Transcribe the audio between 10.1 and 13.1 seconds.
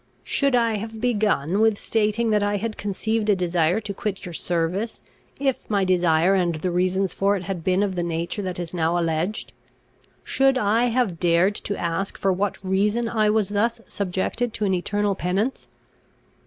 Should I have dared to ask for what reason